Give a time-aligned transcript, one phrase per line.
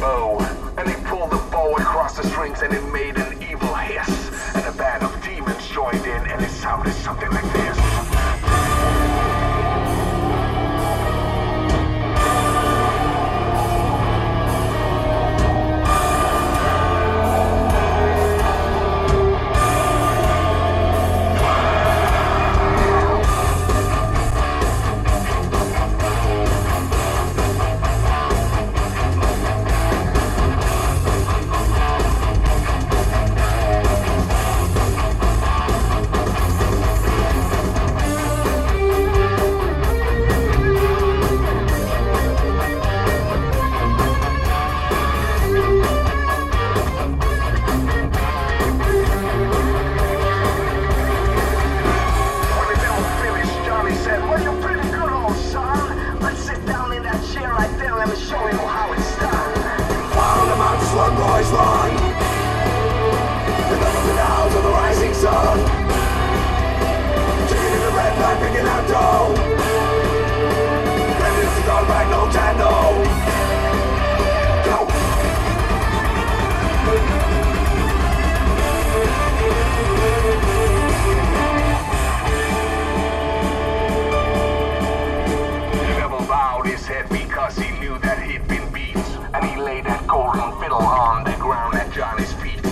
[0.00, 0.27] rose
[68.54, 69.28] no
[86.78, 88.96] his head because he knew that he'd been beat.
[89.34, 92.62] And he laid that golden fiddle on the ground at Johnny's feet.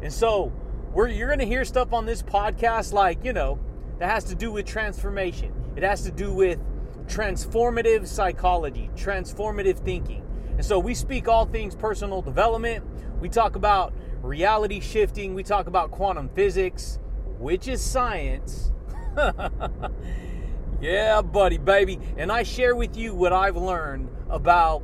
[0.01, 0.51] And so,
[0.92, 3.60] we're, you're going to hear stuff on this podcast like, you know,
[4.00, 5.54] that has to do with transformation.
[5.78, 6.60] It has to do with
[7.06, 10.22] transformative psychology, transformative thinking.
[10.57, 12.83] And so we speak all things personal development.
[13.22, 15.33] We talk about reality shifting.
[15.33, 17.00] We talk about quantum physics,
[17.38, 18.71] which is science.
[20.81, 22.00] yeah, buddy, baby.
[22.18, 24.83] And I share with you what I've learned about,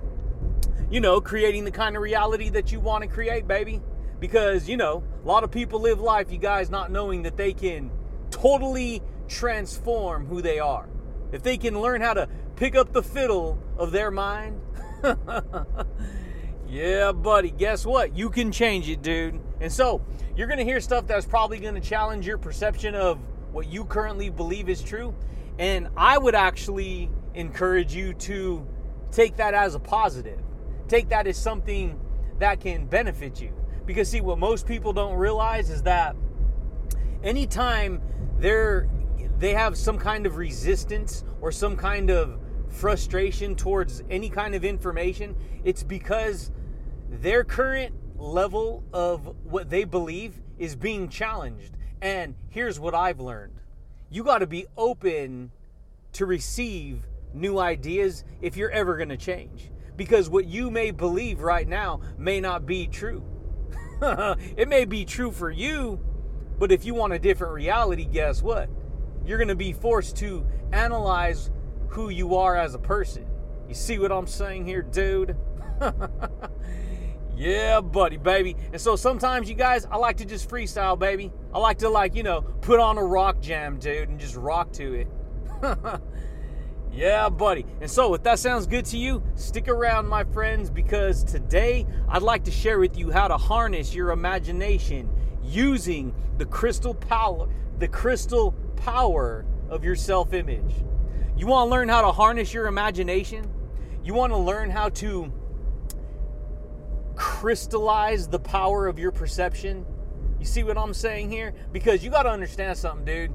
[0.89, 3.81] you know, creating the kind of reality that you want to create, baby.
[4.19, 7.53] Because, you know, a lot of people live life, you guys, not knowing that they
[7.53, 7.91] can
[8.31, 10.87] totally transform who they are.
[11.31, 14.61] If they can learn how to pick up the fiddle of their mind,
[16.67, 18.15] yeah, buddy, guess what?
[18.15, 19.39] You can change it, dude.
[19.61, 20.01] And so,
[20.35, 23.19] you're going to hear stuff that's probably going to challenge your perception of
[23.51, 25.13] what you currently believe is true.
[25.59, 28.67] And I would actually encourage you to
[29.11, 30.41] take that as a positive.
[30.87, 31.99] Take that as something
[32.39, 33.53] that can benefit you.
[33.85, 36.15] Because, see, what most people don't realize is that
[37.23, 38.01] anytime
[38.37, 38.89] they're
[39.37, 42.39] they have some kind of resistance or some kind of
[42.75, 46.51] frustration towards any kind of information, it's because
[47.09, 51.75] their current level of what they believe is being challenged.
[52.01, 53.53] And here's what I've learned
[54.11, 55.51] you got to be open
[56.13, 59.71] to receive new ideas if you're ever going to change.
[59.97, 63.23] Because what you may believe right now may not be true.
[64.01, 65.99] it may be true for you,
[66.59, 68.69] but if you want a different reality, guess what?
[69.25, 71.49] You're going to be forced to analyze
[71.89, 73.25] who you are as a person.
[73.67, 75.35] You see what I'm saying here, dude?
[77.35, 78.55] yeah, buddy, baby.
[78.71, 81.31] And so sometimes, you guys, I like to just freestyle, baby.
[81.53, 84.71] I like to, like, you know, put on a rock jam, dude, and just rock
[84.73, 85.07] to it.
[86.91, 87.65] yeah, buddy.
[87.81, 92.21] And so, if that sounds good to you, stick around, my friends, because today I'd
[92.21, 95.09] like to share with you how to harness your imagination
[95.43, 97.47] using the crystal power,
[97.79, 100.73] the crystal power of your self-image.
[101.37, 103.51] You want to learn how to harness your imagination?
[104.03, 105.33] You want to learn how to
[107.15, 109.85] crystallize the power of your perception?
[110.39, 111.53] You see what I'm saying here?
[111.73, 113.31] Because you got to understand something, dude.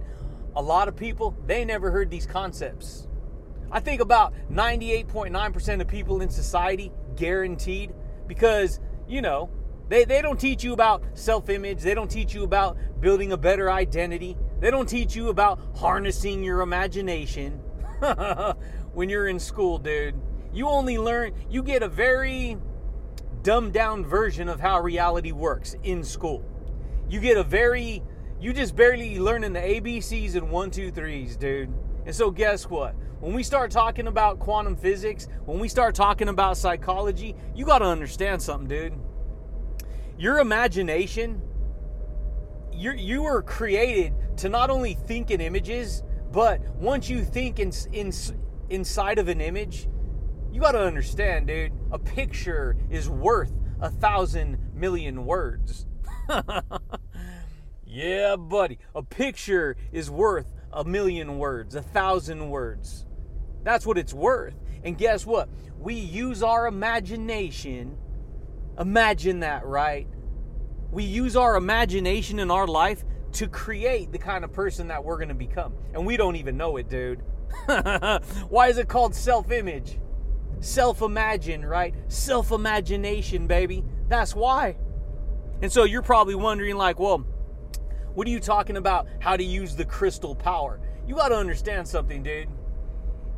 [0.57, 3.07] A lot of people, they never heard these concepts.
[3.71, 7.93] I think about 98.9% of people in society guaranteed
[8.27, 9.51] because, you know,
[9.89, 11.81] they, they don't teach you about self image.
[11.81, 14.37] They don't teach you about building a better identity.
[14.59, 17.61] They don't teach you about harnessing your imagination
[18.93, 20.15] when you're in school, dude.
[20.53, 22.57] You only learn, you get a very
[23.43, 26.45] dumbed down version of how reality works in school.
[27.09, 28.03] You get a very,
[28.41, 31.73] you just barely learning the ABCs and one, two, threes, dude.
[32.07, 32.95] And so, guess what?
[33.21, 37.81] When we start talking about quantum physics, when we start talking about psychology, you got
[37.81, 38.95] to understand something, dude
[40.21, 41.41] your imagination,
[42.73, 46.03] you you were created to not only think in images,
[46.33, 48.13] but once you think in, in
[48.69, 49.89] inside of an image,
[50.53, 51.73] you got to understand, dude.
[51.91, 55.87] A picture is worth a thousand million words.
[57.87, 58.79] yeah, buddy.
[58.95, 63.07] A picture is worth a million words, a thousand words.
[63.63, 64.55] That's what it's worth.
[64.85, 65.49] And guess what?
[65.79, 67.97] We use our imagination
[68.81, 70.09] Imagine that, right?
[70.91, 75.17] We use our imagination in our life to create the kind of person that we're
[75.17, 75.75] going to become.
[75.95, 77.23] And we don't even know it, dude.
[78.49, 79.99] Why is it called self image?
[80.61, 81.95] Self imagine, right?
[82.09, 83.85] Self imagination, baby.
[84.09, 84.77] That's why.
[85.63, 87.19] And so you're probably wondering, like, well,
[88.15, 89.07] what are you talking about?
[89.21, 90.81] How to use the crystal power?
[91.07, 92.49] You got to understand something, dude.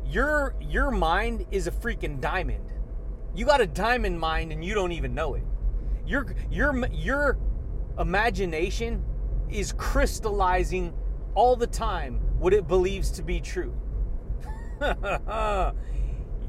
[0.05, 2.71] Your your mind is a freaking diamond.
[3.35, 5.43] You got a diamond mind and you don't even know it.
[6.05, 7.37] Your your your
[7.97, 9.03] imagination
[9.53, 10.93] is crystallizing
[11.35, 13.73] all the time what it believes to be true.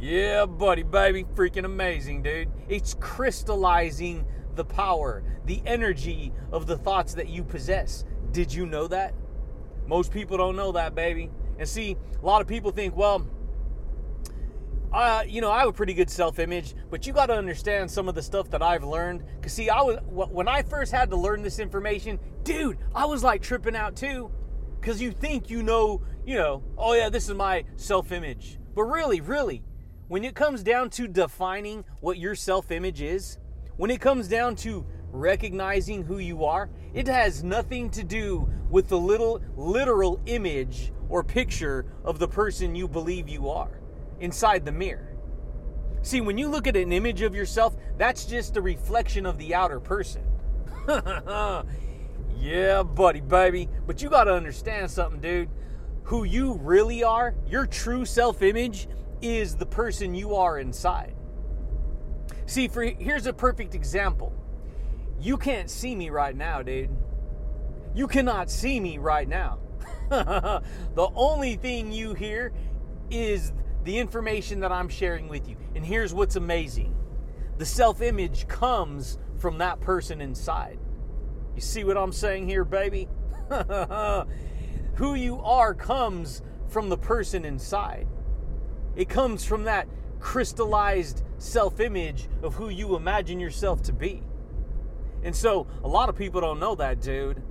[0.00, 2.50] yeah, buddy, baby, freaking amazing, dude.
[2.68, 8.04] It's crystallizing the power, the energy of the thoughts that you possess.
[8.32, 9.14] Did you know that?
[9.86, 11.30] Most people don't know that, baby.
[11.58, 13.26] And see, a lot of people think, well,
[14.94, 18.08] uh, you know, I have a pretty good self-image, but you got to understand some
[18.08, 19.24] of the stuff that I've learned.
[19.42, 23.24] Cause see, I was when I first had to learn this information, dude, I was
[23.24, 24.30] like tripping out too,
[24.82, 29.20] cause you think you know, you know, oh yeah, this is my self-image, but really,
[29.20, 29.64] really,
[30.06, 33.38] when it comes down to defining what your self-image is,
[33.76, 38.88] when it comes down to recognizing who you are, it has nothing to do with
[38.88, 43.80] the little literal image or picture of the person you believe you are
[44.24, 45.14] inside the mirror.
[46.02, 49.54] See, when you look at an image of yourself, that's just a reflection of the
[49.54, 50.22] outer person.
[52.38, 53.68] yeah, buddy, baby.
[53.86, 55.48] But you got to understand something, dude.
[56.04, 58.88] Who you really are, your true self image,
[59.22, 61.14] is the person you are inside.
[62.46, 64.32] See, for here's a perfect example.
[65.18, 66.90] You can't see me right now, dude.
[67.94, 69.58] You cannot see me right now.
[70.10, 70.62] the
[71.14, 72.52] only thing you hear
[73.10, 73.52] is
[73.84, 75.56] the information that I'm sharing with you.
[75.74, 76.96] And here's what's amazing
[77.58, 80.78] the self image comes from that person inside.
[81.54, 83.08] You see what I'm saying here, baby?
[84.96, 88.08] Who you are comes from the person inside.
[88.96, 89.86] It comes from that
[90.18, 94.22] crystallized self image of who you imagine yourself to be.
[95.22, 97.42] And so a lot of people don't know that, dude.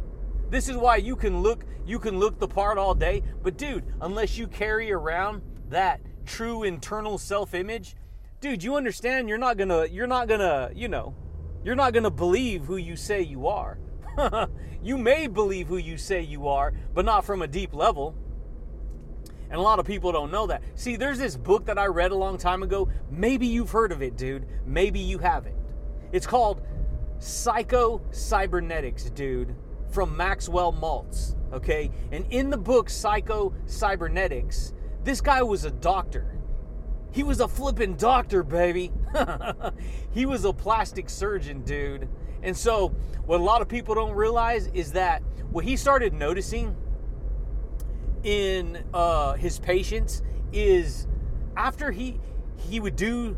[0.50, 3.84] This is why you can look you can look the part all day, but dude,
[4.02, 7.96] unless you carry around that true internal self-image,
[8.39, 11.15] dude, you understand you're not gonna you're not gonna, you know,
[11.63, 13.77] you're not gonna believe who you say you are.
[14.84, 18.15] you may believe who you say you are, but not from a deep level.
[19.50, 20.63] And a lot of people don't know that.
[20.75, 22.89] See, there's this book that I read a long time ago.
[23.12, 24.48] Maybe you've heard of it, dude.
[24.65, 25.56] Maybe you haven't.
[26.12, 26.62] It's called
[27.20, 29.56] Psycho Cybernetics, dude,
[29.92, 31.36] from Maxwell Maltz.
[31.53, 31.92] Okay?
[32.12, 36.25] And in the book Psycho Cybernetics, this guy was a doctor.
[37.12, 38.91] He was a flippin' doctor, baby.
[40.12, 42.07] he was a plastic surgeon, dude.
[42.41, 42.89] And so,
[43.25, 46.75] what a lot of people don't realize is that what he started noticing
[48.24, 51.07] in uh, his patients is
[51.55, 52.19] after he
[52.57, 53.38] he would do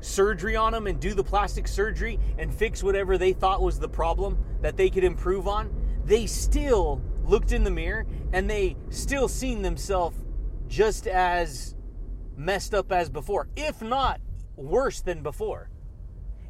[0.00, 3.88] surgery on them and do the plastic surgery and fix whatever they thought was the
[3.88, 5.70] problem that they could improve on,
[6.04, 10.16] they still looked in the mirror and they still seen themselves
[10.70, 11.74] just as
[12.36, 14.20] messed up as before, if not
[14.56, 15.68] worse than before.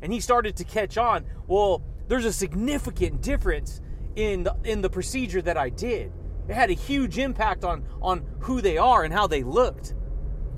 [0.02, 3.80] And he started to catch on, well, there's a significant difference
[4.14, 6.12] in the, in the procedure that I did.
[6.48, 9.94] It had a huge impact on on who they are and how they looked.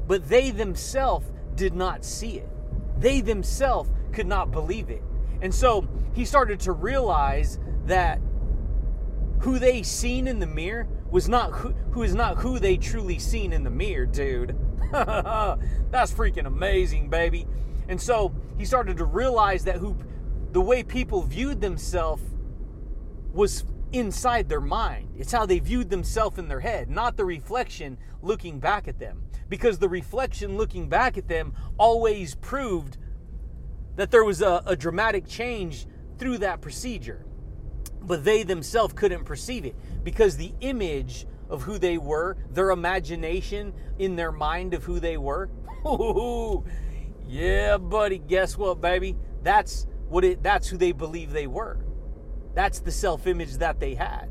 [0.07, 2.49] But they themselves did not see it.
[2.99, 5.03] They themselves could not believe it.
[5.41, 8.21] And so he started to realize that
[9.41, 13.19] who they seen in the mirror was not who, who is not who they truly
[13.19, 14.57] seen in the mirror, dude.
[14.93, 17.47] That's freaking amazing, baby.
[17.89, 19.97] And so he started to realize that who
[20.53, 22.23] the way people viewed themselves
[23.33, 25.11] was inside their mind.
[25.19, 29.25] It's how they viewed themselves in their head, not the reflection looking back at them.
[29.51, 32.97] Because the reflection looking back at them always proved
[33.97, 35.87] that there was a, a dramatic change
[36.19, 37.27] through that procedure.
[38.05, 43.75] But they themselves couldn't perceive it because the image of who they were, their imagination
[43.99, 45.51] in their mind of who they were.
[45.87, 46.65] Ooh,
[47.29, 49.17] yeah, buddy, guess what, baby?
[49.43, 51.79] That's what it that's who they believe they were.
[52.55, 54.29] That's the self-image that they had.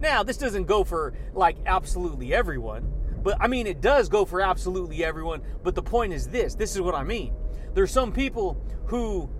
[0.00, 4.40] Now, this doesn't go for like absolutely everyone, but I mean it does go for
[4.40, 7.34] absolutely everyone, but the point is this, this is what I mean.
[7.74, 9.30] There's some people who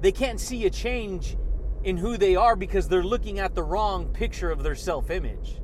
[0.00, 1.36] they can't see a change
[1.84, 5.60] in who they are because they're looking at the wrong picture of their self-image.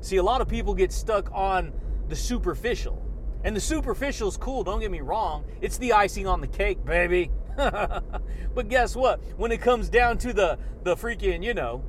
[0.00, 1.72] See, a lot of people get stuck on
[2.08, 3.00] the superficial.
[3.42, 5.44] And the superficial is cool, don't get me wrong.
[5.60, 7.30] It's the icing on the cake, baby.
[7.56, 9.22] but guess what?
[9.38, 11.82] When it comes down to the the freaking, you know,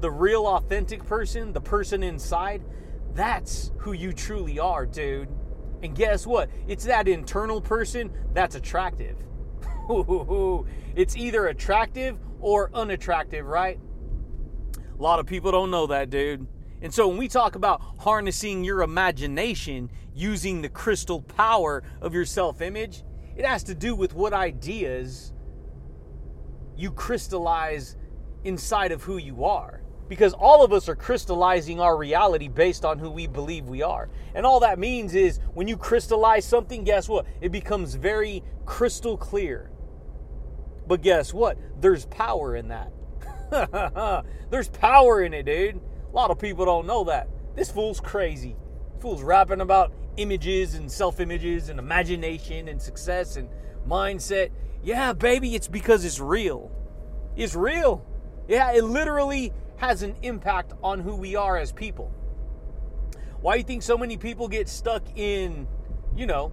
[0.00, 2.62] the real authentic person, the person inside,
[3.14, 5.28] that's who you truly are, dude.
[5.82, 6.50] And guess what?
[6.66, 9.16] It's that internal person that's attractive.
[10.94, 13.78] It's either attractive or unattractive, right?
[14.98, 16.46] A lot of people don't know that, dude.
[16.82, 22.24] And so when we talk about harnessing your imagination using the crystal power of your
[22.24, 23.02] self image,
[23.36, 25.32] it has to do with what ideas
[26.76, 27.96] you crystallize
[28.44, 29.82] inside of who you are.
[30.08, 34.10] Because all of us are crystallizing our reality based on who we believe we are.
[34.34, 37.26] And all that means is when you crystallize something, guess what?
[37.40, 39.69] It becomes very crystal clear.
[40.90, 41.56] But guess what?
[41.80, 42.92] There's power in that.
[44.50, 45.76] There's power in it, dude.
[45.76, 47.28] A lot of people don't know that.
[47.54, 48.56] This fool's crazy.
[48.98, 53.48] Fool's rapping about images and self images and imagination and success and
[53.86, 54.50] mindset.
[54.82, 56.72] Yeah, baby, it's because it's real.
[57.36, 58.04] It's real.
[58.48, 62.12] Yeah, it literally has an impact on who we are as people.
[63.40, 65.68] Why do you think so many people get stuck in,
[66.16, 66.50] you know,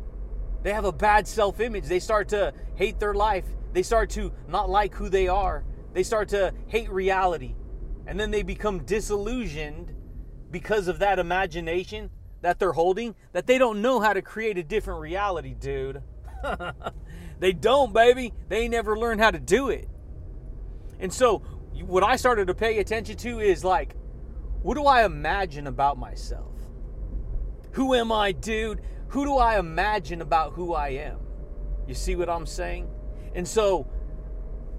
[0.62, 1.86] they have a bad self image?
[1.86, 3.46] They start to hate their life.
[3.74, 5.64] They start to not like who they are.
[5.94, 7.56] They start to hate reality
[8.08, 9.94] and then they become disillusioned
[10.50, 12.10] because of that imagination
[12.42, 16.02] that they're holding that they don't know how to create a different reality, dude.
[17.40, 18.34] they don't, baby.
[18.48, 19.90] They never learned how to do it.
[21.00, 21.40] And so,
[21.86, 23.96] what I started to pay attention to is like,
[24.62, 26.54] what do I imagine about myself?
[27.74, 28.82] Who am I, dude?
[29.10, 31.20] Who do I imagine about who I am?
[31.88, 32.90] You see what I'm saying?
[33.36, 33.88] And so,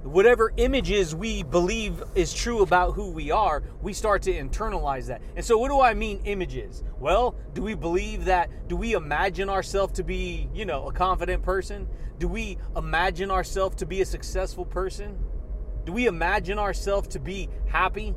[0.03, 5.21] whatever images we believe is true about who we are, we start to internalize that.
[5.37, 6.83] And so, what do I mean, images?
[6.99, 8.69] Well, do we believe that?
[8.69, 11.89] Do we imagine ourselves to be, you know, a confident person?
[12.19, 15.19] Do we imagine ourselves to be a successful person?
[15.85, 18.15] Do we imagine ourselves to be happy,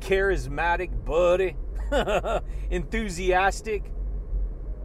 [0.00, 1.56] charismatic, buddy,
[2.70, 3.90] enthusiastic,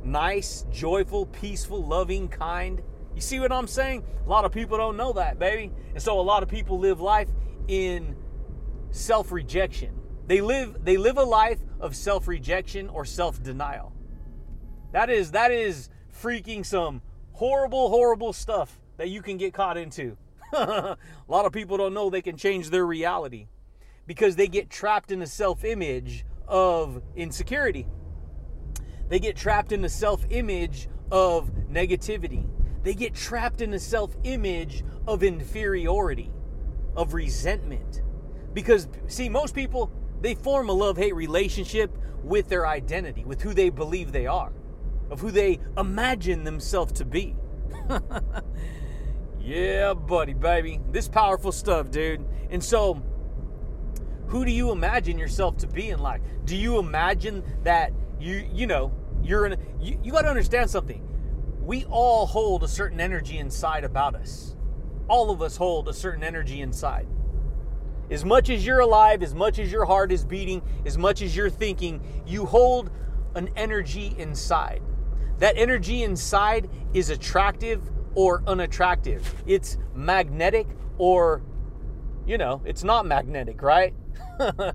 [0.04, 2.82] nice, joyful, peaceful, loving, kind?
[3.16, 4.04] You see what I'm saying?
[4.26, 5.72] A lot of people don't know that, baby.
[5.94, 7.30] And so a lot of people live life
[7.68, 8.16] in
[8.92, 9.94] self-rejection.
[10.28, 13.94] They live they live a life of self-rejection or self-denial.
[14.92, 15.90] That is that is
[16.22, 17.02] freaking some
[17.34, 20.18] horrible horrible stuff that you can get caught into.
[20.54, 23.48] a lot of people don't know they can change their reality
[24.06, 27.88] because they get trapped in a self-image of insecurity.
[29.10, 32.46] They get trapped in the self image of negativity.
[32.84, 36.32] They get trapped in a self image of inferiority,
[36.96, 38.02] of resentment.
[38.54, 43.54] Because, see, most people, they form a love hate relationship with their identity, with who
[43.54, 44.52] they believe they are,
[45.10, 47.36] of who they imagine themselves to be.
[49.42, 50.80] yeah, buddy, baby.
[50.92, 52.26] This powerful stuff, dude.
[52.50, 53.02] And so,
[54.28, 56.22] who do you imagine yourself to be in life?
[56.46, 58.92] Do you imagine that you, you know,
[59.24, 61.08] you're in, you, you got to understand something.
[61.62, 64.56] We all hold a certain energy inside about us.
[65.08, 67.08] All of us hold a certain energy inside.
[68.10, 71.36] As much as you're alive, as much as your heart is beating, as much as
[71.36, 72.90] you're thinking, you hold
[73.36, 74.82] an energy inside.
[75.38, 77.82] That energy inside is attractive
[78.16, 79.44] or unattractive.
[79.46, 81.42] It's magnetic or,
[82.26, 83.94] you know, it's not magnetic, right?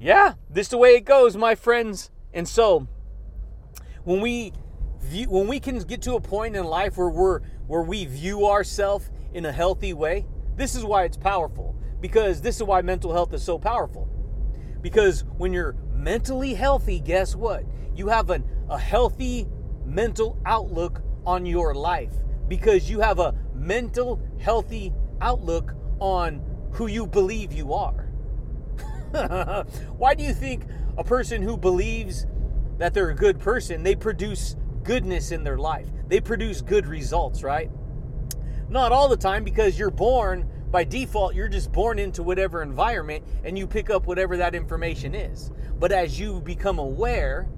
[0.00, 2.10] yeah, this is the way it goes, my friends.
[2.32, 2.88] And so,
[4.04, 4.52] when we
[5.00, 8.46] view, when we can get to a point in life where we're where we view
[8.46, 10.26] ourselves in a healthy way,
[10.56, 11.76] this is why it's powerful.
[12.00, 14.08] Because this is why mental health is so powerful.
[14.80, 17.64] Because when you're mentally healthy, guess what?
[17.94, 19.48] You have an, a healthy
[19.84, 22.12] mental outlook on your life.
[22.46, 28.08] Because you have a mental healthy outlook on who you believe you are.
[29.96, 30.64] why do you think
[30.96, 32.26] a person who believes
[32.78, 34.56] that they're a good person, they produce
[34.88, 35.86] goodness in their life.
[36.06, 37.70] They produce good results, right?
[38.70, 43.22] Not all the time because you're born by default, you're just born into whatever environment
[43.44, 45.50] and you pick up whatever that information is.
[45.78, 47.50] But as you become aware,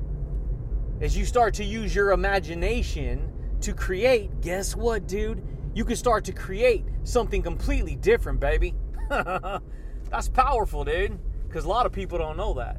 [1.01, 5.41] as you start to use your imagination to create, guess what, dude?
[5.73, 8.75] You can start to create something completely different, baby.
[9.09, 11.17] That's powerful, dude,
[11.47, 12.79] because a lot of people don't know that.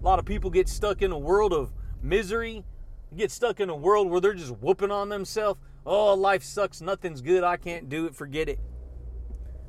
[0.00, 2.64] A lot of people get stuck in a world of misery,
[3.16, 5.60] get stuck in a world where they're just whooping on themselves.
[5.84, 8.58] Oh, life sucks, nothing's good, I can't do it, forget it.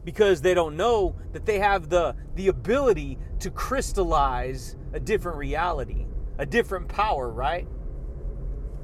[0.03, 6.05] Because they don't know that they have the, the ability to crystallize a different reality,
[6.37, 7.67] a different power, right?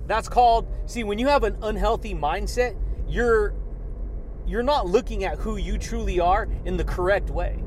[0.07, 2.75] That's called, see, when you have an unhealthy mindset,
[3.07, 3.53] you're
[4.47, 7.63] you're not looking at who you truly are in the correct way.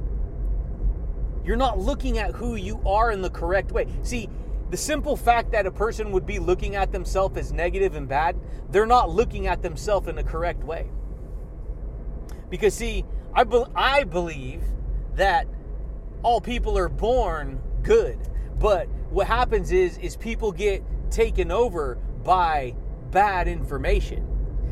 [1.45, 3.87] You're not looking at who you are in the correct way.
[4.03, 4.29] See,
[4.73, 8.35] the simple fact that a person would be looking at themselves as negative and bad,
[8.71, 10.89] they're not looking at themselves in the correct way.
[12.49, 13.05] Because, see,
[13.35, 14.63] I, be- I believe
[15.15, 15.47] that
[16.23, 18.19] all people are born good,
[18.59, 22.75] but what happens is is people get taken over by
[23.11, 24.27] bad information.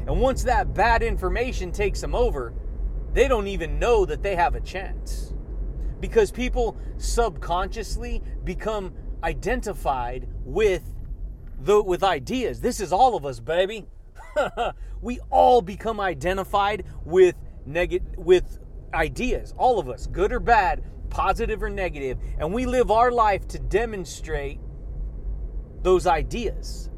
[0.06, 2.54] And once that bad information takes them over,
[3.12, 5.34] they don't even know that they have a chance
[6.00, 10.82] because people subconsciously become identified with
[11.58, 12.60] the with ideas.
[12.60, 13.86] This is all of us, baby.
[15.00, 17.34] we all become identified with
[17.66, 18.58] negative with
[18.94, 19.54] ideas.
[19.56, 23.58] All of us, good or bad, positive or negative, and we live our life to
[23.58, 24.60] demonstrate
[25.82, 26.90] those ideas.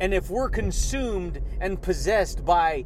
[0.00, 2.84] And if we're consumed and possessed by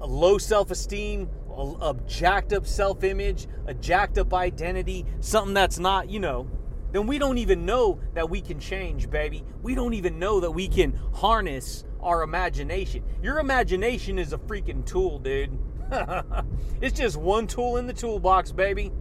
[0.00, 6.18] low self-esteem, a, jacked up self image, a jacked up identity, something that's not, you
[6.18, 6.48] know,
[6.94, 9.44] then we don't even know that we can change, baby.
[9.62, 13.02] We don't even know that we can harness our imagination.
[13.20, 15.58] Your imagination is a freaking tool, dude.
[16.80, 18.92] it's just one tool in the toolbox, baby.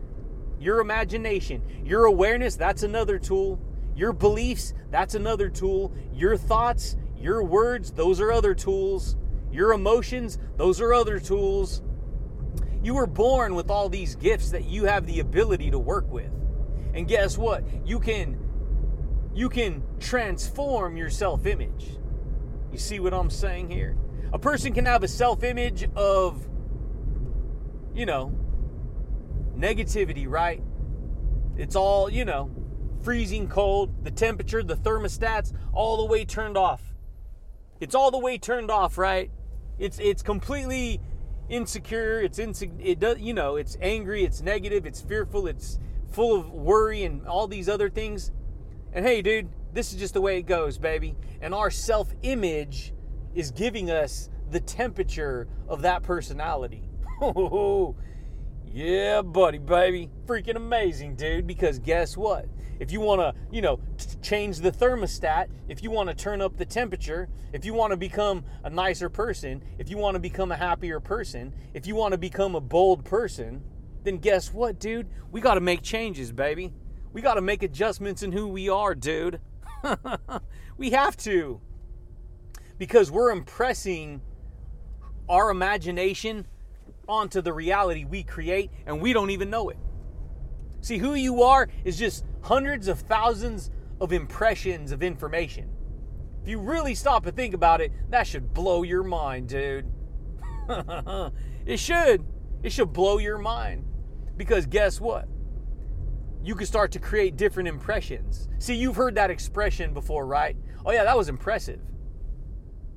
[0.60, 3.62] Your imagination, your awareness, that's another tool.
[3.95, 5.93] Your beliefs, that's another tool.
[6.15, 9.17] Your thoughts, your words, those are other tools.
[9.51, 11.84] Your emotions, those are other tools.
[12.82, 16.32] You were born with all these gifts that you have the ability to work with.
[16.93, 17.63] And guess what?
[17.86, 18.39] You can
[19.34, 21.97] you can transform your self-image.
[22.71, 23.97] You see what I'm saying here?
[24.32, 26.47] A person can have a self-image of
[27.93, 28.34] you know,
[29.56, 30.63] negativity, right?
[31.58, 32.51] It's all, you know,
[33.03, 36.82] freezing cold, the temperature, the thermostats all the way turned off.
[37.79, 39.29] It's all the way turned off, right?
[39.77, 41.01] It's it's completely
[41.49, 45.79] insecure, it's inse- it does you know, it's angry, it's negative, it's fearful, it's
[46.13, 48.32] full of worry and all these other things.
[48.93, 51.15] And hey, dude, this is just the way it goes, baby.
[51.41, 52.93] And our self-image
[53.34, 56.84] is giving us the temperature of that personality.
[58.71, 60.10] yeah, buddy, baby.
[60.26, 61.47] Freaking amazing, dude.
[61.47, 62.47] Because guess what?
[62.80, 66.41] if you want to, you know, t- change the thermostat, if you want to turn
[66.41, 70.19] up the temperature, if you want to become a nicer person, if you want to
[70.19, 73.63] become a happier person, if you want to become a bold person,
[74.03, 75.07] then guess what, dude?
[75.31, 76.73] We got to make changes, baby.
[77.11, 79.39] We got to make adjustments in who we are, dude.
[80.77, 81.61] we have to.
[82.77, 84.21] Because we're impressing
[85.29, 86.47] our imagination
[87.07, 89.77] onto the reality we create and we don't even know it.
[90.81, 95.69] See, who you are is just hundreds of thousands of impressions of information.
[96.41, 99.85] If you really stop and think about it, that should blow your mind, dude.
[101.65, 102.25] it should.
[102.63, 103.85] It should blow your mind.
[104.38, 105.28] Because guess what?
[106.43, 108.50] You can start to create different impressions.
[108.60, 110.58] See, you've heard that expression before, right?
[110.86, 111.80] Oh, yeah, that was impressive.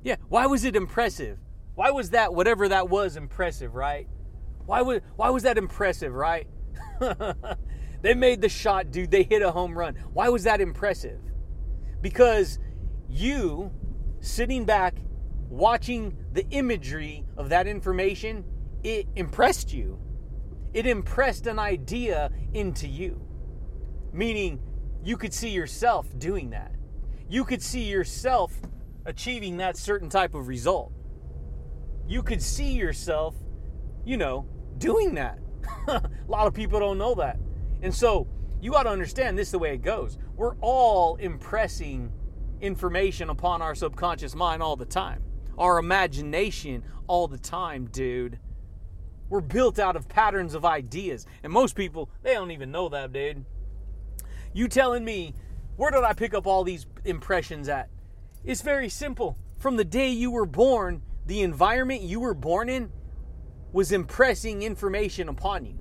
[0.03, 1.37] Yeah, why was it impressive?
[1.75, 4.07] Why was that, whatever that was, impressive, right?
[4.65, 6.47] Why, was, why was that impressive, right?
[8.01, 9.11] they made the shot, dude.
[9.11, 9.95] They hit a home run.
[10.13, 11.19] Why was that impressive?
[12.01, 12.59] Because
[13.07, 13.71] you
[14.19, 14.95] sitting back
[15.49, 18.43] watching the imagery of that information,
[18.83, 19.99] it impressed you.
[20.73, 23.21] It impressed an idea into you.
[24.13, 24.59] Meaning,
[25.03, 26.71] you could see yourself doing that.
[27.29, 28.53] You could see yourself
[29.05, 30.91] achieving that certain type of result.
[32.07, 33.35] You could see yourself,
[34.05, 35.39] you know, doing that.
[35.87, 37.39] a lot of people don't know that.
[37.81, 38.27] And so,
[38.61, 40.17] you got to understand this is the way it goes.
[40.35, 42.11] We're all impressing
[42.61, 45.23] information upon our subconscious mind all the time,
[45.57, 48.39] our imagination all the time, dude.
[49.29, 51.25] We're built out of patterns of ideas.
[51.43, 53.45] And most people, they don't even know that, dude.
[54.53, 55.35] You telling me,
[55.75, 57.89] where did I pick up all these impressions at?
[58.43, 59.37] It's very simple.
[59.59, 62.91] From the day you were born, the environment you were born in
[63.73, 65.77] was impressing information upon you.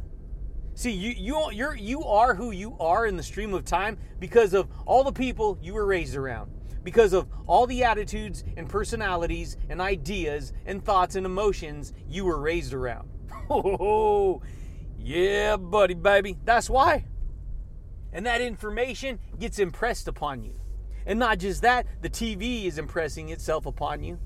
[0.75, 4.53] See, you you you're you are who you are in the stream of time because
[4.53, 6.51] of all the people you were raised around
[6.87, 12.39] because of all the attitudes and personalities and ideas and thoughts and emotions you were
[12.39, 13.09] raised around.
[13.51, 14.43] Oh,
[14.99, 16.37] yeah, buddy, baby.
[16.45, 17.05] That's why.
[18.13, 20.55] And that information gets impressed upon you.
[21.07, 24.19] And not just that, the TV is impressing itself upon you.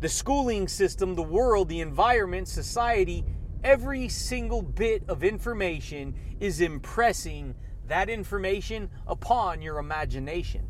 [0.00, 3.24] The schooling system, the world, the environment, society,
[3.62, 7.54] every single bit of information is impressing
[7.86, 10.66] that information upon your imagination.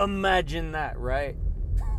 [0.00, 1.36] Imagine that, right?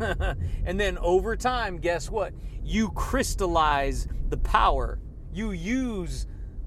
[0.00, 2.32] and then over time, guess what?
[2.62, 4.98] You crystallize the power.
[5.32, 6.26] You use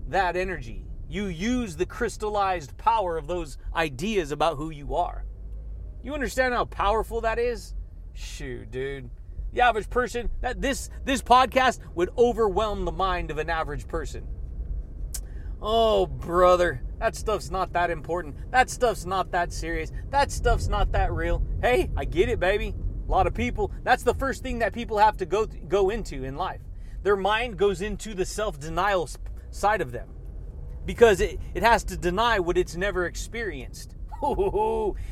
[0.09, 0.85] that energy.
[1.09, 5.25] You use the crystallized power of those ideas about who you are.
[6.01, 7.75] You understand how powerful that is?
[8.13, 9.09] Shoot, dude.
[9.53, 14.27] The average person, that this this podcast would overwhelm the mind of an average person.
[15.61, 18.35] Oh, brother, that stuff's not that important.
[18.51, 19.91] That stuff's not that serious.
[20.09, 21.43] That stuff's not that real.
[21.61, 22.75] Hey, I get it, baby.
[23.07, 26.23] A lot of people, that's the first thing that people have to go go into
[26.23, 26.61] in life.
[27.03, 29.09] Their mind goes into the self-denial
[29.51, 30.09] side of them
[30.85, 33.95] because it, it has to deny what it's never experienced.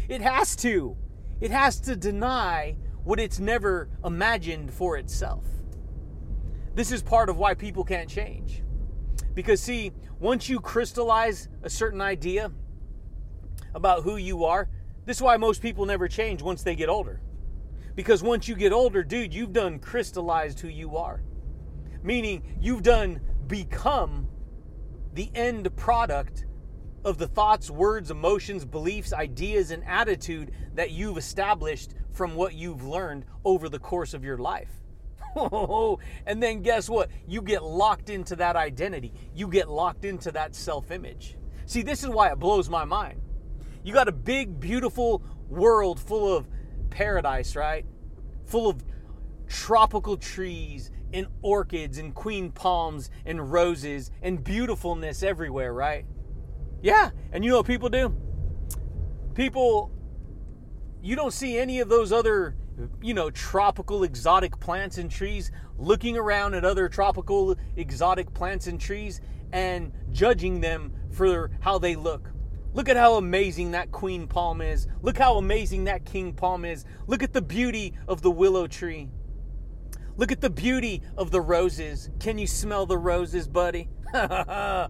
[0.10, 0.98] it has to.
[1.42, 5.44] It has to deny what it's never imagined for itself.
[6.76, 8.64] This is part of why people can't change.
[9.34, 12.52] Because, see, once you crystallize a certain idea
[13.74, 14.70] about who you are,
[15.06, 17.22] this is why most people never change once they get older.
[17.96, 21.22] Because once you get older, dude, you've done crystallized who you are.
[22.04, 24.28] Meaning, you've done become
[25.14, 26.46] the end product
[27.04, 32.84] of the thoughts, words, emotions, beliefs, ideas, and attitude that you've established from what you've
[32.84, 34.70] learned over the course of your life.
[36.26, 37.10] and then guess what?
[37.28, 39.14] You get locked into that identity.
[39.34, 41.38] You get locked into that self image.
[41.66, 43.22] See, this is why it blows my mind.
[43.84, 46.48] You got a big, beautiful world full of
[46.90, 47.86] paradise, right?
[48.46, 48.84] Full of
[49.48, 56.06] tropical trees and orchids and queen palms and roses and beautifulness everywhere, right?
[56.82, 57.12] Yeah.
[57.32, 58.16] And you know what people do?
[59.34, 59.92] People,
[61.02, 62.56] you don't see any of those other
[63.02, 68.80] you know, tropical exotic plants and trees, looking around at other tropical exotic plants and
[68.80, 69.22] trees
[69.52, 72.30] and judging them for how they look.
[72.74, 74.88] Look at how amazing that queen palm is.
[75.02, 76.86] Look how amazing that king palm is.
[77.08, 79.10] Look at the beauty of the willow tree.
[80.22, 82.12] Look at the beauty of the roses.
[82.20, 83.90] Can you smell the roses, buddy?
[84.14, 84.88] I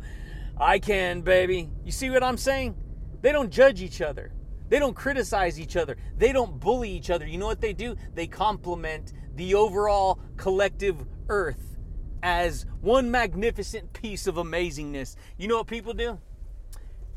[0.81, 1.69] can, baby.
[1.85, 2.75] You see what I'm saying?
[3.21, 4.33] They don't judge each other.
[4.67, 5.95] They don't criticize each other.
[6.17, 7.25] They don't bully each other.
[7.25, 7.95] You know what they do?
[8.13, 10.97] They complement the overall collective
[11.29, 11.77] earth
[12.21, 15.15] as one magnificent piece of amazingness.
[15.37, 16.19] You know what people do?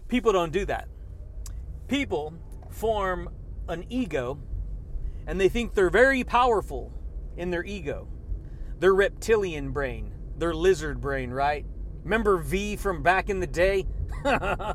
[0.07, 0.87] People don't do that.
[1.89, 2.33] People
[2.71, 3.29] form
[3.69, 4.39] an ego
[5.27, 6.93] and they think they're very powerful
[7.37, 8.09] in their ego.
[8.79, 11.65] Their reptilian brain, their lizard brain, right?
[12.03, 13.87] Remember V from back in the day?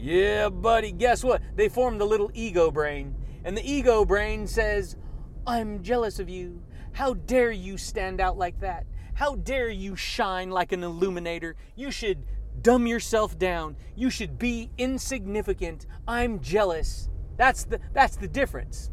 [0.00, 1.42] Yeah, buddy, guess what?
[1.56, 4.96] They formed the little ego brain And the ego brain says,
[5.44, 6.62] I'm jealous of you.
[6.92, 8.86] How dare you stand out like that?
[9.14, 11.56] How dare you shine like an illuminator?
[11.74, 12.24] You should
[12.62, 13.76] dumb yourself down.
[13.96, 15.86] You should be insignificant.
[16.06, 17.08] I'm jealous.
[17.36, 18.90] That's the that's the difference.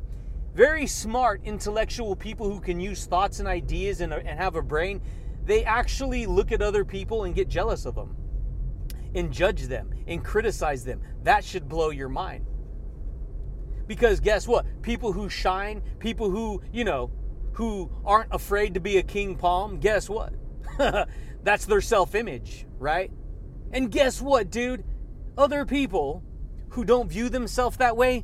[0.55, 5.01] Very smart intellectual people who can use thoughts and ideas and, and have a brain,
[5.43, 8.15] they actually look at other people and get jealous of them
[9.15, 11.01] and judge them and criticize them.
[11.23, 12.45] That should blow your mind.
[13.85, 14.65] Because guess what?
[14.81, 17.11] People who shine, people who, you know,
[17.51, 20.33] who aren't afraid to be a king palm, guess what?
[21.43, 23.11] That's their self image, right?
[23.73, 24.85] And guess what, dude?
[25.37, 26.23] Other people
[26.69, 28.23] who don't view themselves that way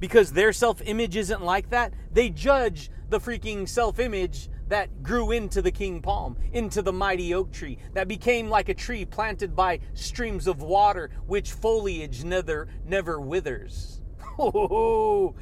[0.00, 5.30] because their self image isn't like that, they judge the freaking self image that grew
[5.30, 9.54] into the king palm, into the mighty oak tree, that became like a tree planted
[9.54, 14.00] by streams of water, which foliage never, never withers.
[14.38, 15.34] Oh,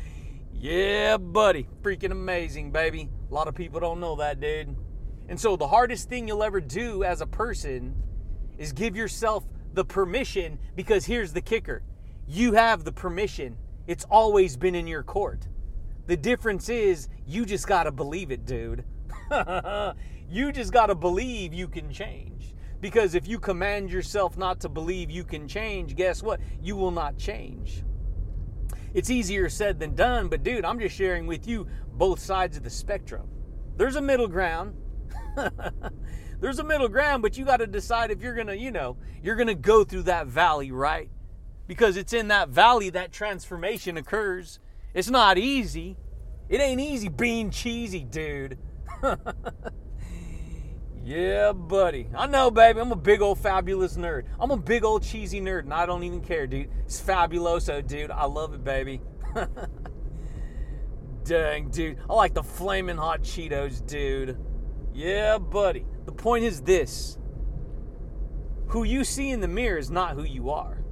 [0.52, 1.66] yeah, buddy.
[1.82, 3.08] Freaking amazing, baby.
[3.28, 4.76] A lot of people don't know that, dude.
[5.28, 7.96] And so, the hardest thing you'll ever do as a person
[8.56, 11.82] is give yourself the permission because here's the kicker
[12.26, 15.48] you have the permission, it's always been in your court.
[16.06, 18.84] The difference is you just got to believe it, dude.
[20.28, 22.54] you just got to believe you can change.
[22.80, 26.40] Because if you command yourself not to believe you can change, guess what?
[26.60, 27.82] You will not change.
[28.92, 32.62] It's easier said than done, but dude, I'm just sharing with you both sides of
[32.62, 33.28] the spectrum.
[33.76, 34.76] There's a middle ground.
[36.40, 38.98] There's a middle ground, but you got to decide if you're going to, you know,
[39.22, 41.10] you're going to go through that valley, right?
[41.66, 44.58] Because it's in that valley that transformation occurs.
[44.92, 45.96] It's not easy.
[46.48, 48.58] It ain't easy being cheesy, dude.
[51.04, 52.08] yeah, buddy.
[52.14, 52.80] I know, baby.
[52.80, 54.24] I'm a big old fabulous nerd.
[54.38, 56.68] I'm a big old cheesy nerd, and I don't even care, dude.
[56.84, 58.10] It's fabuloso, dude.
[58.10, 59.00] I love it, baby.
[61.24, 61.98] Dang, dude.
[62.08, 64.36] I like the flaming hot Cheetos, dude.
[64.92, 65.86] Yeah, buddy.
[66.04, 67.18] The point is this
[68.68, 70.83] who you see in the mirror is not who you are.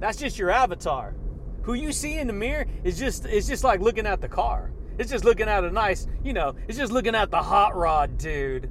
[0.00, 1.14] That's just your avatar.
[1.62, 4.72] Who you see in the mirror is just it's just like looking at the car.
[4.98, 8.18] It's just looking at a nice, you know, it's just looking at the hot rod,
[8.18, 8.70] dude.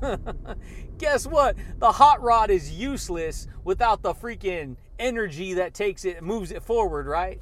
[0.98, 1.56] Guess what?
[1.78, 7.06] The hot rod is useless without the freaking energy that takes it, moves it forward,
[7.06, 7.40] right?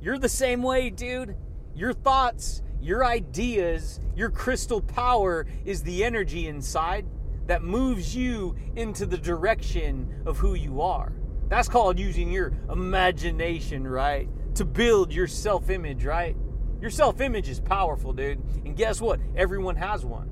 [0.00, 1.36] You're the same way, dude.
[1.74, 7.06] Your thoughts, your ideas, your crystal power is the energy inside
[7.46, 11.12] that moves you into the direction of who you are.
[11.50, 14.28] That's called using your imagination, right?
[14.54, 16.36] To build your self image, right?
[16.80, 18.38] Your self image is powerful, dude.
[18.64, 19.18] And guess what?
[19.36, 20.30] Everyone has one.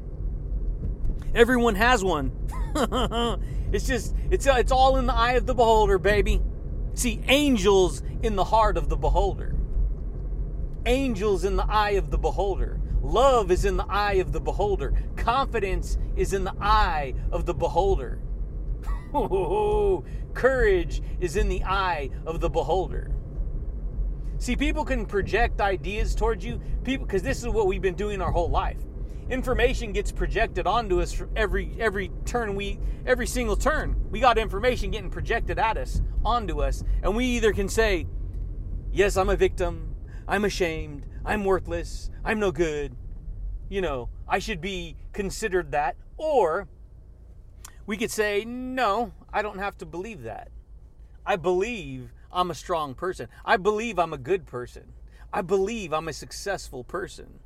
[1.34, 2.30] Everyone has one.
[3.72, 6.40] it's just, it's, uh, it's all in the eye of the beholder, baby.
[6.94, 9.56] See, angels in the heart of the beholder.
[10.86, 12.80] Angels in the eye of the beholder.
[13.02, 14.94] Love is in the eye of the beholder.
[15.16, 18.20] Confidence is in the eye of the beholder.
[20.34, 23.10] Courage is in the eye of the beholder.
[24.38, 28.20] See, people can project ideas towards you, people, because this is what we've been doing
[28.20, 28.78] our whole life.
[29.30, 33.96] Information gets projected onto us every every turn we every single turn.
[34.10, 38.06] We got information getting projected at us, onto us, and we either can say,
[38.90, 39.96] "Yes, I'm a victim.
[40.26, 41.04] I'm ashamed.
[41.24, 42.10] I'm worthless.
[42.24, 42.96] I'm no good.
[43.68, 46.68] You know, I should be considered that," or
[47.88, 50.50] we could say, "No, I don't have to believe that.
[51.24, 53.28] I believe I'm a strong person.
[53.46, 54.92] I believe I'm a good person.
[55.32, 57.40] I believe I'm a successful person.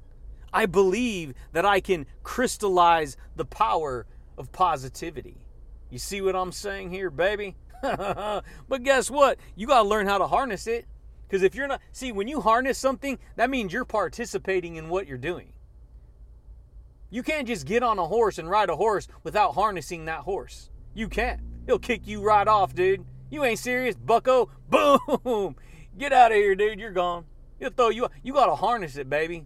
[0.53, 4.05] I believe that I can crystallize the power
[4.37, 5.47] of positivity.
[5.91, 7.55] You see what I'm saying here, baby?
[7.81, 9.39] but guess what?
[9.55, 10.87] You got to learn how to harness it.
[11.29, 15.07] Because if you're not, see, when you harness something, that means you're participating in what
[15.07, 15.53] you're doing.
[17.13, 20.71] You can't just get on a horse and ride a horse without harnessing that horse.
[20.95, 21.41] You can't.
[21.67, 23.05] He'll kick you right off, dude.
[23.31, 24.49] You ain't serious, bucko.
[24.71, 25.57] Boom!
[25.99, 26.81] Get out of here, dude.
[26.81, 27.27] You're gone.
[27.61, 28.09] He'll throw you.
[28.23, 29.45] You gotta harness it, baby.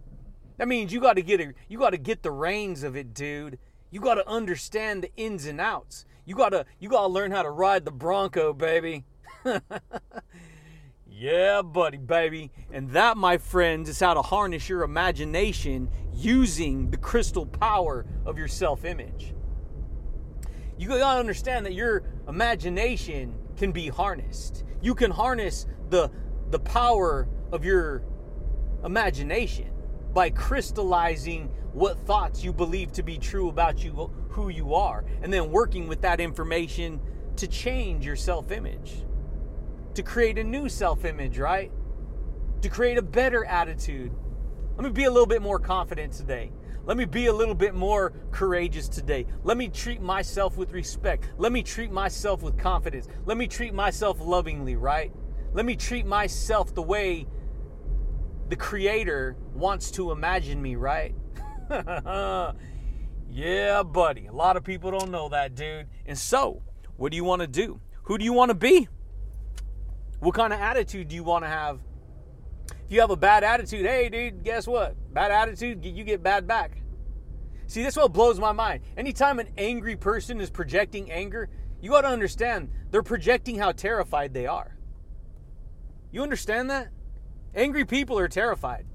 [0.55, 1.55] That means you gotta get it.
[1.67, 3.59] You gotta get the reins of it, dude.
[3.91, 6.05] You gotta understand the ins and outs.
[6.23, 6.65] You gotta.
[6.79, 9.03] You gotta learn how to ride the Bronco, baby.
[11.19, 12.51] yeah, buddy, baby.
[12.71, 18.37] And that, my friends, is how to harness your imagination using the crystal power of
[18.37, 19.33] your self-image.
[20.77, 24.63] You gotta understand that your imagination can be harnessed.
[24.81, 26.11] You can harness the
[26.51, 28.03] the power of your
[28.85, 29.71] imagination
[30.13, 35.33] by crystallizing what thoughts you believe to be true about you who you are and
[35.33, 37.01] then working with that information
[37.35, 39.03] to change your self-image
[39.97, 41.71] to create a new self-image right
[42.61, 44.11] to create a better attitude.
[44.75, 46.51] Let me be a little bit more confident today.
[46.85, 49.25] Let me be a little bit more courageous today.
[49.43, 51.31] Let me treat myself with respect.
[51.37, 53.07] Let me treat myself with confidence.
[53.25, 55.11] Let me treat myself lovingly, right?
[55.53, 57.25] Let me treat myself the way
[58.49, 61.15] the Creator wants to imagine me, right?
[63.31, 64.27] yeah, buddy.
[64.27, 65.87] A lot of people don't know that, dude.
[66.05, 66.61] And so,
[66.97, 67.81] what do you want to do?
[68.03, 68.87] Who do you want to be?
[70.19, 71.79] What kind of attitude do you want to have?
[72.69, 74.95] If you have a bad attitude, hey, dude, guess what?
[75.13, 76.81] Bad attitude, you get bad back.
[77.67, 78.83] See, this what blows my mind.
[78.95, 81.49] Anytime an angry person is projecting anger,
[81.81, 84.77] you got to understand they're projecting how terrified they are.
[86.11, 86.89] You understand that?
[87.53, 88.85] Angry people are terrified.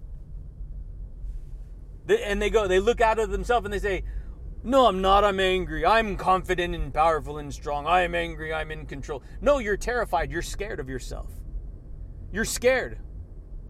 [2.08, 4.04] And they go, they look out of themselves and they say,
[4.64, 5.24] No, I'm not.
[5.24, 5.84] I'm angry.
[5.84, 7.86] I'm confident and powerful and strong.
[7.86, 8.54] I am angry.
[8.54, 9.22] I'm in control.
[9.40, 10.30] No, you're terrified.
[10.30, 11.30] You're scared of yourself.
[12.32, 12.98] You're scared.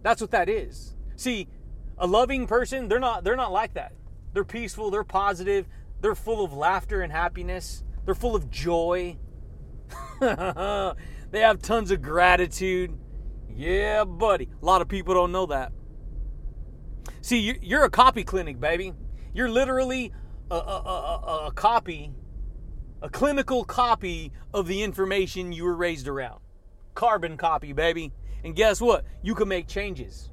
[0.02, 0.94] That's what that is.
[1.16, 1.48] See,
[1.96, 3.92] a loving person, they're not they're not like that.
[4.32, 5.66] They're peaceful, they're positive,
[6.00, 7.84] they're full of laughter and happiness.
[8.04, 9.16] They're full of joy.
[10.20, 12.98] they have tons of gratitude.
[13.48, 14.48] Yeah, buddy.
[14.60, 15.72] A lot of people don't know that.
[17.20, 18.94] See, you're a copy clinic, baby.
[19.32, 20.12] You're literally
[20.56, 22.12] a, a, a, copy,
[23.00, 26.40] a clinical copy of the information you were raised around.
[26.94, 28.12] Carbon copy, baby.
[28.44, 29.04] And guess what?
[29.22, 30.30] You can make changes.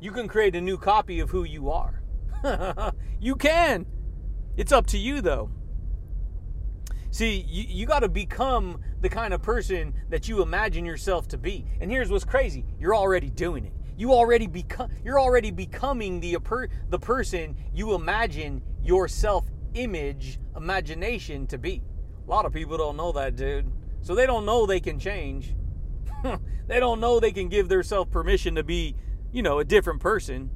[0.00, 2.02] You can create a new copy of who you are.
[3.20, 3.86] you can.
[4.56, 5.50] It's up to you, though.
[7.10, 11.38] See, you, you got to become the kind of person that you imagine yourself to
[11.38, 11.66] be.
[11.80, 13.72] And here's what's crazy you're already doing it.
[13.96, 16.38] You already become you're already becoming the
[16.88, 21.82] the person you imagine your self image imagination to be.
[22.26, 23.70] A lot of people don't know that, dude.
[24.02, 25.54] So they don't know they can change.
[26.66, 28.96] they don't know they can give themselves permission to be,
[29.32, 30.50] you know, a different person.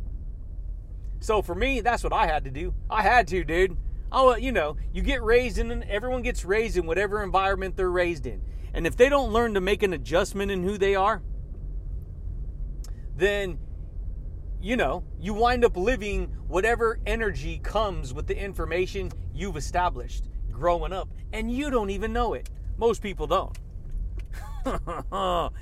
[1.20, 2.74] So for me, that's what I had to do.
[2.90, 3.76] I had to, dude.
[4.12, 8.26] Oh, you know, you get raised in, everyone gets raised in whatever environment they're raised
[8.26, 8.40] in.
[8.72, 11.22] And if they don't learn to make an adjustment in who they are,
[13.16, 13.59] then,
[14.66, 20.92] you know, you wind up living whatever energy comes with the information you've established growing
[20.92, 21.09] up.
[21.33, 22.50] And you don't even know it.
[22.76, 23.57] Most people don't.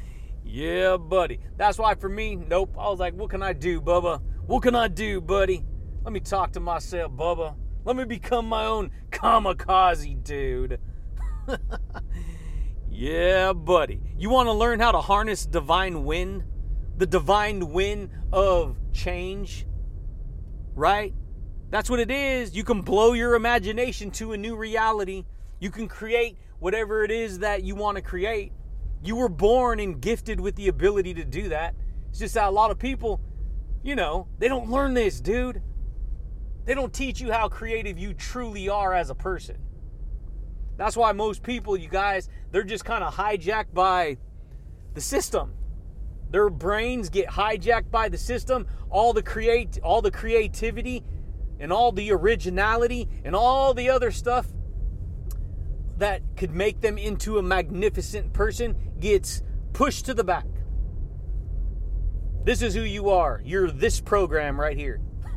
[0.43, 1.38] yeah, buddy.
[1.59, 2.75] That's why for me, nope.
[2.79, 4.23] I was like, what can I do, Bubba?
[4.47, 5.62] What can I do, buddy?
[6.03, 7.57] Let me talk to myself, Bubba.
[7.85, 10.81] Let me become my own kamikaze dude.
[12.90, 14.01] yeah, buddy.
[14.17, 16.45] You want to learn how to harness divine wind?
[16.96, 19.66] The divine wind of change?
[20.74, 21.12] Right?
[21.70, 22.54] That's what it is.
[22.54, 25.24] You can blow your imagination to a new reality.
[25.59, 28.52] You can create whatever it is that you want to create.
[29.02, 31.74] You were born and gifted with the ability to do that.
[32.11, 33.20] It's just that a lot of people,
[33.83, 35.62] you know, they don't learn this, dude.
[36.64, 39.59] They don't teach you how creative you truly are as a person.
[40.76, 44.16] That's why most people, you guys, they're just kind of hijacked by
[44.94, 45.54] the system.
[46.35, 48.66] Their brains get hijacked by the system.
[48.90, 51.05] All the create all the creativity
[51.61, 54.49] and all the originality and all the other stuff
[55.99, 60.47] that could make them into a magnificent person gets pushed to the back.
[62.42, 63.40] This is who you are.
[63.44, 65.01] You're this program right here.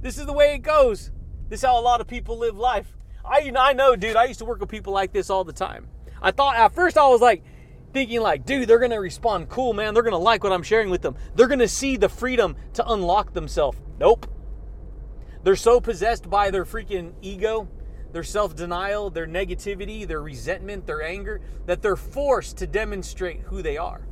[0.00, 1.10] this is the way it goes.
[1.50, 2.96] This is how a lot of people live life.
[3.22, 4.16] I I know, dude.
[4.16, 5.88] I used to work with people like this all the time.
[6.22, 7.44] I thought at first I was like
[7.92, 9.94] thinking like, dude, they're gonna respond cool, man.
[9.94, 11.16] They're gonna like what I'm sharing with them.
[11.34, 13.78] They're gonna see the freedom to unlock themselves.
[13.98, 14.26] Nope.
[15.42, 17.68] They're so possessed by their freaking ego
[18.12, 23.62] their self denial, their negativity, their resentment, their anger, that they're forced to demonstrate who
[23.62, 24.06] they are.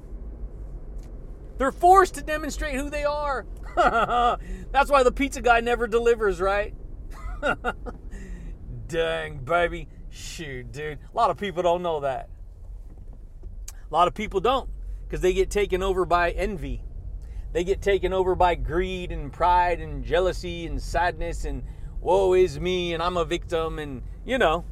[1.58, 3.46] They're forced to demonstrate who they are.
[3.76, 6.74] That's why the pizza guy never delivers, right?
[8.86, 9.88] Dang, baby.
[10.10, 10.98] Shoot, dude.
[11.12, 12.28] A lot of people don't know that.
[13.90, 14.68] A lot of people don't
[15.06, 16.82] because they get taken over by envy.
[17.52, 21.62] They get taken over by greed and pride and jealousy and sadness and
[22.00, 24.64] woe is me and I'm a victim and you know,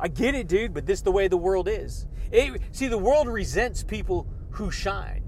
[0.00, 2.06] I get it, dude, but this is the way the world is.
[2.30, 5.22] It, see, the world resents people who shine.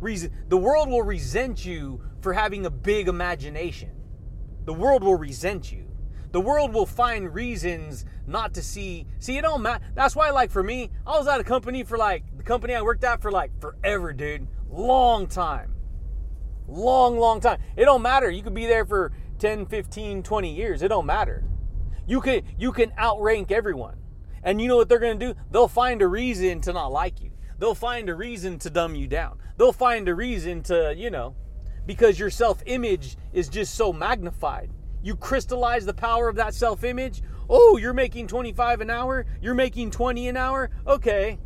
[0.00, 3.90] Reason, the world will resent you for having a big imagination.
[4.64, 5.84] The world will resent you.
[6.32, 9.06] The world will find reasons not to see.
[9.20, 9.84] See, it don't matter.
[9.94, 12.82] That's why, like, for me, I was at a company for like, the company I
[12.82, 14.46] worked at for like forever, dude.
[14.70, 15.74] Long time.
[16.68, 17.58] Long, long time.
[17.76, 18.30] It don't matter.
[18.30, 20.82] You could be there for 10, 15, 20 years.
[20.82, 21.44] It don't matter.
[22.06, 23.96] You can you can outrank everyone.
[24.42, 25.40] And you know what they're going to do?
[25.50, 27.30] They'll find a reason to not like you.
[27.58, 29.38] they'll find a reason to dumb you down.
[29.56, 31.34] They'll find a reason to, you know,
[31.86, 34.70] because your self image is just so magnified.
[35.02, 37.22] You crystallize the power of that self image.
[37.48, 39.24] Oh, you're making 25 an hour?
[39.40, 40.70] You're making 20 an hour?
[40.86, 41.38] Okay.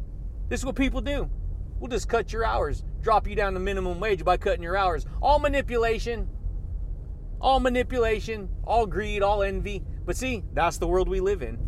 [0.48, 1.30] This is what people do.
[1.78, 5.06] We'll just cut your hours, drop you down to minimum wage by cutting your hours.
[5.22, 6.28] All manipulation.
[7.40, 9.84] All manipulation, all greed, all envy.
[10.04, 11.58] But see, that's the world we live in.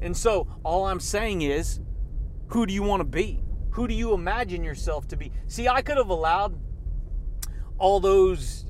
[0.00, 1.80] And so, all I'm saying is,
[2.48, 3.42] who do you want to be?
[3.72, 5.32] Who do you imagine yourself to be?
[5.46, 6.58] See, I could have allowed
[7.76, 8.64] all those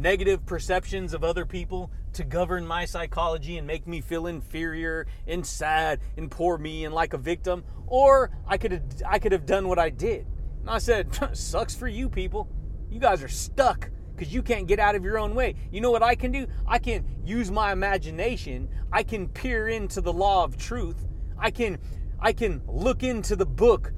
[0.00, 5.44] negative perceptions of other people to govern my psychology and make me feel inferior and
[5.44, 9.44] sad and poor me and like a victim or I could have I could have
[9.44, 10.26] done what I did.
[10.60, 12.48] And I said, "Sucks for you people.
[12.90, 15.54] You guys are stuck because you can't get out of your own way.
[15.70, 16.46] You know what I can do?
[16.66, 18.68] I can use my imagination.
[18.92, 21.06] I can peer into the law of truth.
[21.38, 21.78] I can
[22.18, 23.92] I can look into the book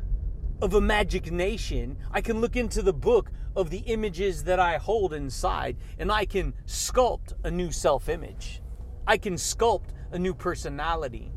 [0.62, 1.98] of imagination.
[2.12, 6.24] I can look into the book of the images that I hold inside and I
[6.24, 8.62] can sculpt a new self image.
[9.06, 11.32] I can sculpt a new personality.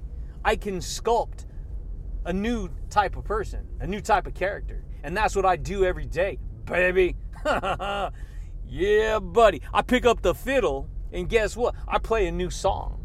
[0.46, 1.46] I can sculpt
[2.24, 4.86] a new type of person, a new type of character.
[5.04, 7.16] And that's what I do every day, baby.
[8.68, 9.62] yeah, buddy.
[9.74, 11.74] I pick up the fiddle and guess what?
[11.88, 13.04] I play a new song.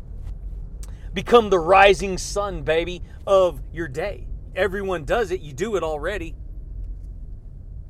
[1.15, 4.27] Become the rising sun, baby, of your day.
[4.55, 5.41] Everyone does it.
[5.41, 6.35] You do it already.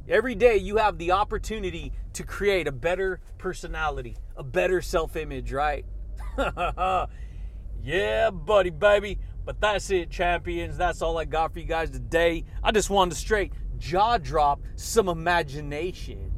[0.09, 5.53] Every day you have the opportunity to create a better personality, a better self image,
[5.53, 5.87] right?
[7.83, 9.19] yeah, buddy, baby.
[9.45, 10.77] But that's it, champions.
[10.77, 12.45] That's all I got for you guys today.
[12.63, 16.31] I just wanted to straight jaw drop some imagination.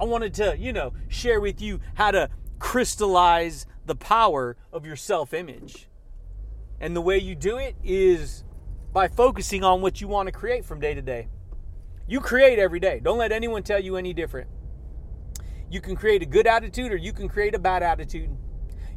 [0.00, 2.28] I wanted to, you know, share with you how to
[2.58, 5.88] crystallize the power of your self image.
[6.80, 8.44] And the way you do it is
[8.94, 11.26] by focusing on what you want to create from day to day.
[12.06, 13.00] You create every day.
[13.02, 14.48] Don't let anyone tell you any different.
[15.68, 18.30] You can create a good attitude or you can create a bad attitude.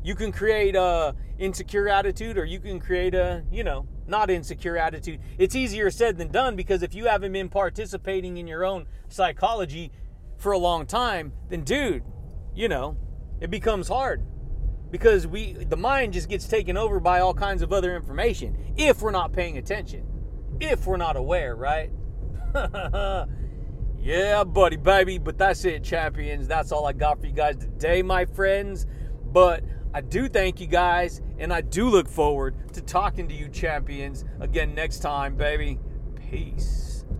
[0.04, 4.78] You can create a insecure attitude or you can create a, you know, not insecure
[4.78, 5.20] attitude.
[5.40, 9.92] It's easier said than done because if you haven't been participating in your own psychology
[10.38, 12.04] for a long time, then dude,
[12.54, 12.96] you know,
[13.42, 14.24] it becomes hard
[14.92, 19.02] because we the mind just gets taken over by all kinds of other information if
[19.02, 20.06] we're not paying attention.
[20.60, 21.92] If we're not aware, right?
[24.00, 25.18] yeah, buddy, baby.
[25.18, 26.48] But that's it, champions.
[26.48, 28.88] That's all I got for you guys today, my friends.
[29.26, 29.64] But
[29.94, 34.26] I do thank you guys, and I do look forward to talking to you, champions,
[34.40, 35.80] again next time, baby.
[36.30, 36.87] Peace.